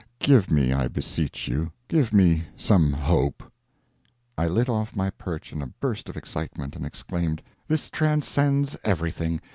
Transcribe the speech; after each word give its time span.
Give 0.17 0.49
me, 0.49 0.73
I 0.73 0.87
beseech 0.87 1.47
you, 1.47 1.71
give 1.87 2.11
me 2.11 2.45
some 2.57 2.91
hope!" 2.91 3.43
I 4.35 4.47
lit 4.47 4.67
off 4.67 4.95
my 4.95 5.11
perch 5.11 5.53
in 5.53 5.61
a 5.61 5.67
burst 5.67 6.09
of 6.09 6.17
excitement, 6.17 6.75
and 6.75 6.87
exclaimed: 6.87 7.39
"This 7.67 7.87
transcends 7.91 8.75
everything! 8.83 9.41